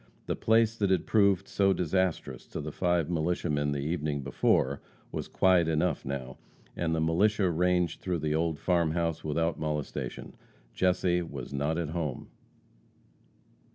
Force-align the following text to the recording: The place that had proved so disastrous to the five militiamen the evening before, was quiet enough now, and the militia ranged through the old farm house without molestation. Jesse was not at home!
The 0.25 0.35
place 0.35 0.75
that 0.77 0.89
had 0.89 1.05
proved 1.05 1.47
so 1.47 1.73
disastrous 1.73 2.47
to 2.47 2.59
the 2.59 2.71
five 2.71 3.07
militiamen 3.07 3.71
the 3.71 3.81
evening 3.81 4.21
before, 4.23 4.81
was 5.11 5.27
quiet 5.27 5.67
enough 5.67 6.05
now, 6.05 6.39
and 6.75 6.95
the 6.95 6.99
militia 6.99 7.47
ranged 7.51 8.01
through 8.01 8.17
the 8.17 8.33
old 8.33 8.57
farm 8.57 8.93
house 8.93 9.23
without 9.23 9.59
molestation. 9.59 10.33
Jesse 10.73 11.21
was 11.21 11.53
not 11.53 11.77
at 11.77 11.89
home! 11.89 12.29